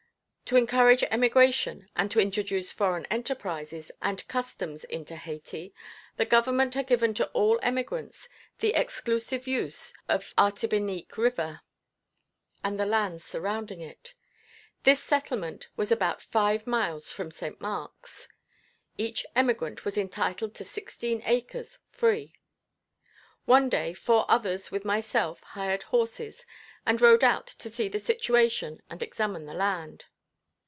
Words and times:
To 0.53 0.57
encourage 0.57 1.01
emigration, 1.03 1.87
and 1.95 2.11
to 2.11 2.19
introduce 2.19 2.73
foreign 2.73 3.05
enterprises 3.05 3.89
and 4.01 4.27
customs 4.27 4.83
into 4.83 5.15
Hayti, 5.15 5.73
the 6.17 6.25
government 6.25 6.73
had 6.73 6.87
given 6.87 7.13
to 7.13 7.29
all 7.29 7.57
emigrants 7.63 8.27
the 8.59 8.73
exclusive 8.73 9.47
use 9.47 9.93
of 10.09 10.33
Artibinique 10.37 11.15
River, 11.17 11.61
and 12.65 12.77
the 12.77 12.85
lands 12.85 13.23
surrounding 13.23 13.79
it. 13.79 14.13
This 14.83 15.01
settlement 15.01 15.69
was 15.77 15.89
about 15.89 16.21
five 16.21 16.67
miles 16.67 17.13
from 17.13 17.31
St. 17.31 17.61
Marks. 17.61 18.27
Each 18.97 19.25
emigrant 19.37 19.85
was 19.85 19.97
entitled 19.97 20.53
to 20.55 20.65
sixteen 20.65 21.21
acres 21.23 21.79
free. 21.91 22.33
One 23.45 23.69
day 23.69 23.93
four 23.93 24.25
others 24.27 24.69
with 24.69 24.83
myself 24.83 25.39
hired 25.43 25.83
horses, 25.83 26.45
and 26.85 26.99
rode 26.99 27.23
out 27.23 27.47
to 27.47 27.69
see 27.69 27.87
the 27.87 27.99
situation 27.99 28.81
and 28.89 29.01
examine 29.01 29.45
the 29.45 29.53
land. 29.53 30.07